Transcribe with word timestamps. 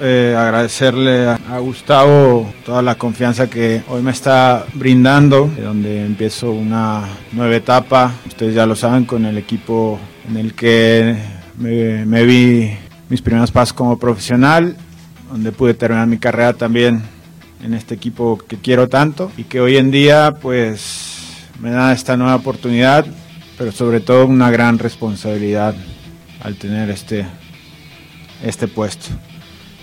Eh, 0.00 0.36
agradecerle 0.38 1.26
a, 1.26 1.58
Gustavo 1.58 2.52
toda 2.64 2.82
la 2.82 2.94
confianza 2.94 3.50
que 3.50 3.82
hoy 3.88 4.00
me 4.00 4.12
está 4.12 4.64
brindando, 4.74 5.50
donde 5.60 6.06
empiezo 6.06 6.52
una 6.52 7.04
nueva 7.32 7.56
etapa, 7.56 8.14
ustedes 8.24 8.54
ya 8.54 8.64
lo 8.64 8.76
saben, 8.76 9.06
con 9.06 9.24
el 9.24 9.36
equipo 9.36 9.98
en 10.28 10.36
el 10.36 10.54
que 10.54 11.16
me, 11.56 12.24
vi 12.24 12.70
mis 13.08 13.22
primeros 13.22 13.50
pasos 13.50 13.72
como 13.72 13.98
profesional, 13.98 14.76
donde 15.32 15.50
pude 15.50 15.74
terminar 15.74 16.06
mi 16.06 16.18
carrera 16.18 16.52
también 16.52 17.02
en 17.64 17.74
este 17.74 17.96
equipo 17.96 18.38
que 18.38 18.56
quiero 18.56 18.88
tanto 18.88 19.32
y 19.36 19.44
que 19.44 19.60
hoy 19.60 19.78
en 19.78 19.90
día 19.90 20.36
pues 20.40 21.48
me 21.58 21.70
da 21.70 21.92
esta 21.92 22.16
nueva 22.16 22.36
oportunidad, 22.36 23.04
pero 23.56 23.72
sobre 23.72 23.98
todo 23.98 24.26
una 24.26 24.52
gran 24.52 24.78
responsabilidad 24.78 25.74
al 26.40 26.54
tener 26.54 26.88
este, 26.88 27.26
este 28.44 28.68
puesto. 28.68 29.08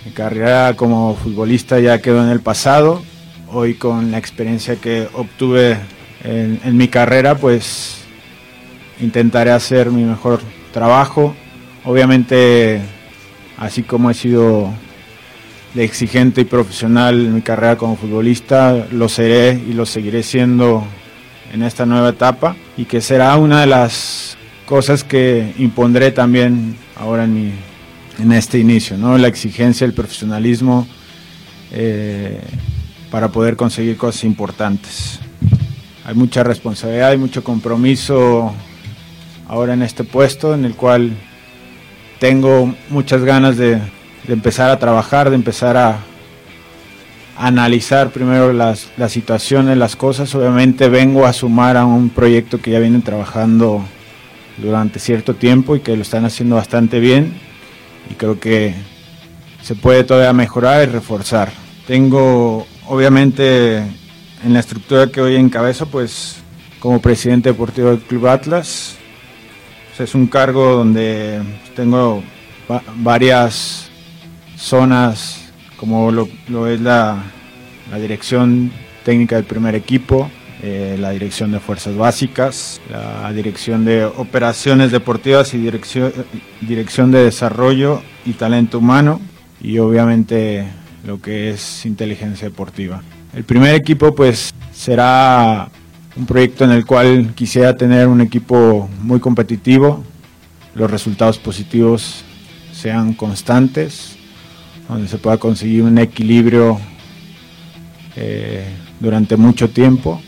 Mi 0.06 0.12
carrera 0.12 0.74
como 0.76 1.16
futbolista 1.16 1.80
ya 1.80 2.00
quedó 2.00 2.22
en 2.22 2.30
el 2.30 2.38
pasado. 2.38 3.02
Hoy 3.48 3.74
con 3.74 4.12
la 4.12 4.18
experiencia 4.18 4.76
que 4.76 5.08
obtuve 5.12 5.78
en, 6.22 6.76
mi 6.76 6.86
carrera, 6.86 7.34
pues 7.34 8.02
intentaré 9.00 9.50
hacer 9.50 9.90
mi 9.90 10.04
mejor 10.04 10.40
trabajo. 10.72 11.34
Obviamente, 11.84 12.80
así 13.58 13.82
como 13.82 14.08
he 14.08 14.14
sido 14.14 14.72
de 15.74 15.82
exigente 15.82 16.42
y 16.42 16.44
profesional 16.44 17.26
en 17.26 17.34
mi 17.34 17.42
carrera 17.42 17.76
como 17.76 17.96
futbolista, 17.96 18.86
lo 18.92 19.08
seré 19.08 19.60
y 19.68 19.72
lo 19.72 19.86
seguiré 19.86 20.22
siendo 20.22 20.86
en 21.52 21.64
esta 21.64 21.84
nueva 21.84 22.10
etapa 22.10 22.54
y 22.76 22.84
que 22.84 23.00
será 23.00 23.36
una 23.38 23.62
de 23.62 23.66
las 23.66 24.38
cosas 24.66 25.02
que 25.02 25.52
impondré 25.58 26.12
también 26.12 26.76
ahora 26.96 27.24
en 27.24 27.34
mi 27.34 27.52
en 28.18 28.32
este 28.32 28.58
inicio, 28.58 28.96
¿no? 28.96 29.18
La 29.18 29.28
exigencia, 29.28 29.84
el 29.84 29.92
profesionalismo 29.92 30.86
eh, 31.72 32.40
para 33.10 33.28
poder 33.28 33.56
conseguir 33.56 33.96
cosas 33.96 34.24
importantes. 34.24 35.20
Hay 36.04 36.14
mucha 36.14 36.42
responsabilidad, 36.42 37.10
hay 37.10 37.18
mucho 37.18 37.42
compromiso 37.42 38.54
ahora 39.48 39.74
en 39.74 39.82
este 39.82 40.04
puesto 40.04 40.54
en 40.54 40.64
el 40.64 40.74
cual 40.74 41.12
tengo 42.18 42.74
muchas 42.90 43.22
ganas 43.22 43.56
de, 43.56 43.80
empezar 44.28 44.70
a 44.70 44.78
trabajar, 44.78 45.30
de 45.30 45.36
empezar 45.36 45.76
a, 45.76 45.98
analizar 47.38 48.10
primero 48.10 48.54
las, 48.54 48.88
las, 48.96 49.12
situaciones, 49.12 49.76
las 49.76 49.94
cosas. 49.94 50.34
Obviamente 50.34 50.88
vengo 50.88 51.26
a 51.26 51.34
sumar 51.34 51.76
a 51.76 51.84
un 51.84 52.08
proyecto 52.08 52.62
que 52.62 52.70
ya 52.70 52.78
vienen 52.78 53.02
trabajando 53.02 53.84
durante 54.56 54.98
cierto 55.00 55.34
tiempo 55.34 55.76
y 55.76 55.80
que 55.80 55.94
lo 55.94 56.02
están 56.02 56.24
haciendo 56.24 56.56
bastante 56.56 56.98
bien 56.98 57.45
y 58.10 58.14
creo 58.14 58.38
que 58.38 58.74
se 59.62 59.74
puede 59.74 60.04
todavía 60.04 60.32
mejorar 60.32 60.88
y 60.88 60.92
reforzar. 60.92 61.52
Tengo, 61.86 62.66
obviamente, 62.86 63.78
en 63.78 64.52
la 64.52 64.60
estructura 64.60 65.08
que 65.08 65.20
hoy 65.20 65.36
encabezo, 65.36 65.86
pues 65.86 66.36
como 66.78 67.00
presidente 67.00 67.50
deportivo 67.50 67.90
del 67.90 68.00
Club 68.00 68.26
Atlas, 68.28 68.96
pues, 69.96 70.08
es 70.08 70.14
un 70.14 70.26
cargo 70.26 70.76
donde 70.76 71.40
tengo 71.74 72.22
varias 72.96 73.88
zonas, 74.56 75.50
como 75.76 76.10
lo, 76.12 76.28
es 76.68 76.80
la, 76.80 77.22
la 77.90 77.98
dirección 77.98 78.70
técnica 79.04 79.36
del 79.36 79.44
primer 79.44 79.74
equipo, 79.74 80.30
eh, 80.68 80.96
la 80.98 81.10
dirección 81.10 81.52
de 81.52 81.60
fuerzas 81.60 81.96
básicas, 81.96 82.80
la 82.90 83.32
dirección 83.32 83.84
de 83.84 84.04
operaciones 84.04 84.90
deportivas 84.90 85.54
y 85.54 85.58
dirección, 85.58 86.12
dirección 86.60 87.12
de 87.12 87.22
desarrollo 87.22 88.02
y 88.24 88.32
talento 88.32 88.80
humano 88.80 89.20
y 89.60 89.78
obviamente 89.78 90.66
lo 91.04 91.22
que 91.22 91.50
es 91.50 91.86
inteligencia 91.86 92.48
deportiva. 92.48 93.00
El 93.32 93.44
primer 93.44 93.76
equipo 93.76 94.12
pues 94.12 94.52
será 94.72 95.68
un 96.16 96.26
proyecto 96.26 96.64
en 96.64 96.72
el 96.72 96.84
cual 96.84 97.32
quisiera 97.36 97.76
tener 97.76 98.08
un 98.08 98.20
equipo 98.20 98.90
muy 99.02 99.20
competitivo, 99.20 100.02
los 100.74 100.90
resultados 100.90 101.38
positivos 101.38 102.24
sean 102.72 103.14
constantes, 103.14 104.16
donde 104.88 105.06
se 105.06 105.18
pueda 105.18 105.38
conseguir 105.38 105.84
un 105.84 105.98
equilibrio 105.98 106.80
eh, 108.16 108.66
durante 108.98 109.36
mucho 109.36 109.70
tiempo 109.70 110.20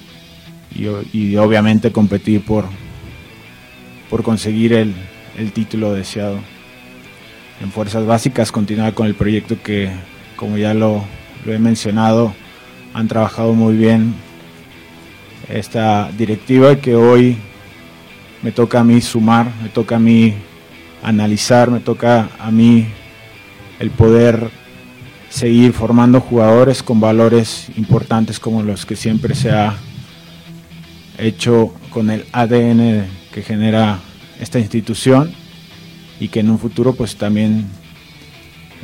y, 0.79 1.37
obviamente 1.37 1.91
competir 1.91 2.43
por, 2.43 2.65
por 4.09 4.23
conseguir 4.23 4.73
el, 4.73 4.95
título 5.53 5.93
deseado. 5.93 6.39
En 7.61 7.71
Fuerzas 7.71 8.07
Básicas 8.07 8.53
continuar 8.53 8.95
con 8.95 9.07
el 9.07 9.15
proyecto 9.15 9.57
que, 9.63 9.91
como 10.37 10.57
ya 10.57 10.75
lo, 10.75 11.05
he 11.47 11.59
mencionado, 11.59 12.35
han 12.95 13.09
trabajado 13.09 13.53
muy 13.53 13.77
bien 13.77 14.15
esta 15.49 16.11
directiva 16.17 16.77
que 16.77 16.95
hoy 16.95 17.39
me 18.43 18.53
toca 18.53 18.81
a 18.81 18.85
mí 18.85 19.01
sumar, 19.01 19.51
me 19.63 19.69
toca 19.69 19.97
a 19.97 20.01
mí 20.01 20.35
analizar, 21.03 21.71
me 21.71 21.81
toca 21.81 22.29
a 22.39 22.51
mí 22.51 22.87
el 23.79 23.91
poder 23.91 24.51
seguir 25.31 25.73
formando 25.73 26.21
jugadores 26.21 26.83
con 26.83 27.01
valores 27.01 27.69
importantes 27.77 28.41
como 28.41 28.63
los 28.63 28.87
que 28.87 28.97
siempre 28.97 29.35
se 29.35 29.51
ha 29.51 29.77
hecho 31.19 31.75
con 31.91 32.11
el 32.11 32.25
ADN 32.33 33.07
que 33.33 33.43
genera 33.43 34.01
esta 34.41 34.59
institución 34.59 35.33
y 36.21 36.29
que 36.29 36.41
en 36.41 36.51
un 36.51 36.59
futuro 36.59 36.95
pues 36.95 37.17
también 37.17 37.67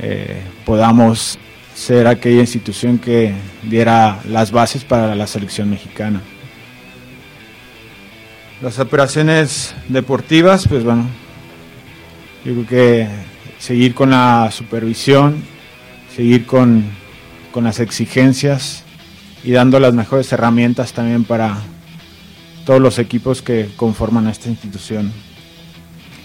eh, 0.00 0.42
podamos 0.64 1.38
ser 1.74 2.06
aquella 2.06 2.40
institución 2.40 2.98
que 2.98 3.34
diera 3.62 4.20
las 4.28 4.52
bases 4.52 4.84
para 4.84 5.14
la 5.14 5.26
selección 5.26 5.70
mexicana. 5.70 6.20
Las 8.62 8.78
operaciones 8.78 9.74
deportivas, 9.88 10.66
pues 10.68 10.84
bueno, 10.84 11.06
yo 12.44 12.52
creo 12.52 12.66
que 12.66 13.08
seguir 13.58 13.94
con 13.94 14.10
la 14.10 14.50
supervisión, 14.52 15.42
seguir 16.14 16.46
con, 16.46 16.84
con 17.52 17.64
las 17.64 17.80
exigencias 17.80 18.84
y 19.42 19.52
dando 19.52 19.80
las 19.80 19.92
mejores 19.92 20.32
herramientas 20.32 20.92
también 20.92 21.24
para 21.24 21.58
todos 22.64 22.80
los 22.80 22.98
equipos 22.98 23.42
que 23.42 23.70
conforman 23.76 24.26
a 24.26 24.30
esta 24.30 24.48
institución. 24.48 25.12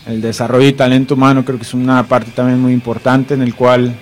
El 0.07 0.21
desarrollo 0.21 0.68
y 0.68 0.74
talento 0.74 1.15
humano 1.15 1.45
creo 1.45 1.57
que 1.57 1.63
es 1.63 1.74
una 1.74 2.03
parte 2.07 2.31
también 2.31 2.59
muy 2.59 2.74
importante 2.74 3.33
en 3.33 3.41
el 3.41 3.53
cual 3.53 3.95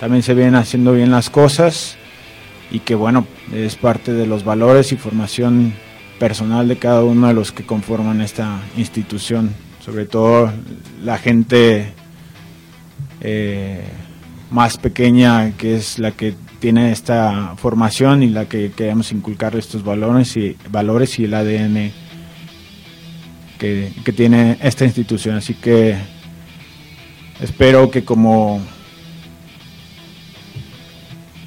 también 0.00 0.22
se 0.22 0.34
vienen 0.34 0.56
haciendo 0.56 0.92
bien 0.92 1.10
las 1.10 1.30
cosas 1.30 1.96
y 2.70 2.80
que 2.80 2.94
bueno, 2.94 3.26
es 3.52 3.76
parte 3.76 4.12
de 4.12 4.26
los 4.26 4.44
valores 4.44 4.92
y 4.92 4.96
formación 4.96 5.72
personal 6.18 6.68
de 6.68 6.76
cada 6.76 7.04
uno 7.04 7.28
de 7.28 7.34
los 7.34 7.52
que 7.52 7.64
conforman 7.64 8.20
esta 8.20 8.60
institución, 8.76 9.54
sobre 9.84 10.06
todo 10.06 10.52
la 11.02 11.18
gente 11.18 11.92
eh, 13.20 13.84
más 14.50 14.78
pequeña 14.78 15.52
que 15.56 15.74
es 15.74 15.98
la 15.98 16.12
que 16.12 16.34
tiene 16.60 16.92
esta 16.92 17.54
formación 17.56 18.22
y 18.22 18.28
la 18.28 18.46
que 18.46 18.70
queremos 18.70 19.12
inculcar 19.12 19.54
estos 19.56 19.84
valores 19.84 20.36
y 20.36 20.56
valores 20.70 21.18
y 21.18 21.24
el 21.24 21.34
ADN 21.34 21.92
que, 23.58 23.92
que 24.04 24.12
tiene 24.12 24.56
esta 24.62 24.84
institución. 24.84 25.36
Así 25.36 25.54
que 25.54 25.96
espero 27.40 27.90
que 27.90 28.04
como 28.04 28.60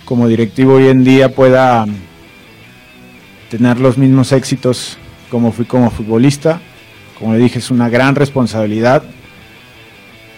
como 0.06 0.28
directivo 0.28 0.76
hoy 0.76 0.88
en 0.88 1.04
día 1.04 1.34
pueda 1.34 1.86
tener 3.50 3.80
los 3.80 3.98
mismos 3.98 4.32
éxitos 4.32 4.98
como 5.30 5.52
fui 5.52 5.66
como 5.66 5.90
futbolista. 5.90 6.62
Como 7.20 7.34
le 7.34 7.40
dije, 7.40 7.60
es 7.60 7.72
una 7.72 7.90
gran 7.90 8.16
responsabilidad, 8.16 9.04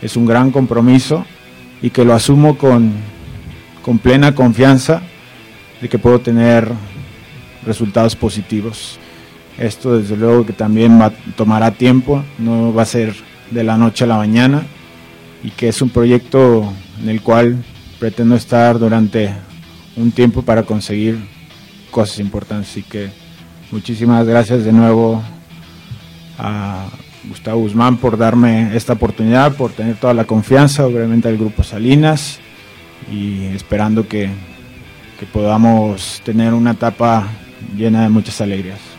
es 0.01 0.15
un 0.15 0.25
gran 0.25 0.51
compromiso 0.51 1.25
y 1.81 1.89
que 1.89 2.05
lo 2.05 2.13
asumo 2.13 2.57
con, 2.57 2.93
con 3.81 3.99
plena 3.99 4.35
confianza 4.35 5.01
de 5.81 5.89
que 5.89 5.99
puedo 5.99 6.19
tener 6.19 6.71
resultados 7.65 8.15
positivos. 8.15 8.99
Esto 9.57 9.97
desde 9.97 10.15
luego 10.15 10.45
que 10.45 10.53
también 10.53 10.99
tomará 11.35 11.71
tiempo, 11.71 12.23
no 12.37 12.73
va 12.73 12.83
a 12.83 12.85
ser 12.85 13.13
de 13.51 13.63
la 13.63 13.77
noche 13.77 14.03
a 14.03 14.07
la 14.07 14.17
mañana 14.17 14.63
y 15.43 15.51
que 15.51 15.69
es 15.69 15.81
un 15.81 15.89
proyecto 15.89 16.71
en 17.01 17.09
el 17.09 17.21
cual 17.21 17.63
pretendo 17.99 18.35
estar 18.35 18.79
durante 18.79 19.33
un 19.95 20.11
tiempo 20.11 20.41
para 20.43 20.63
conseguir 20.63 21.17
cosas 21.91 22.19
importantes. 22.19 22.69
Así 22.69 22.83
que 22.83 23.09
muchísimas 23.71 24.25
gracias 24.25 24.63
de 24.63 24.71
nuevo 24.71 25.21
a 26.37 26.87
Gustavo 27.23 27.61
Guzmán 27.61 27.97
por 27.97 28.17
darme 28.17 28.75
esta 28.75 28.93
oportunidad, 28.93 29.55
por 29.55 29.71
tener 29.71 29.95
toda 29.95 30.13
la 30.13 30.25
confianza, 30.25 30.85
obviamente 30.85 31.27
al 31.27 31.37
Grupo 31.37 31.63
Salinas 31.63 32.39
y 33.11 33.45
esperando 33.47 34.07
que, 34.07 34.29
que 35.19 35.25
podamos 35.25 36.21
tener 36.23 36.53
una 36.53 36.71
etapa 36.71 37.27
llena 37.75 38.03
de 38.03 38.09
muchas 38.09 38.39
alegrías. 38.41 38.98